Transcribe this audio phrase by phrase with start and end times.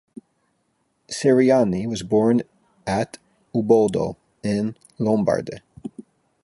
[1.11, 2.41] Ceriani was born
[2.87, 3.19] at
[3.53, 5.59] Uboldo, in Lombardy.